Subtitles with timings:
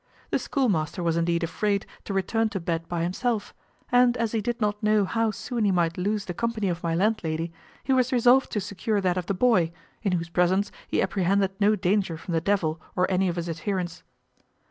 [0.31, 3.53] The schoolmaster was indeed afraid to return to bed by himself;
[3.91, 6.95] and as he did not know how soon he might lose the company of my
[6.95, 11.51] landlady, he was resolved to secure that of the boy, in whose presence he apprehended
[11.59, 14.01] no danger from the devil or any of his adherents.